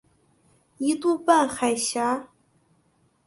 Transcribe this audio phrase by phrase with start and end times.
[0.79, 2.27] 一度半海峡。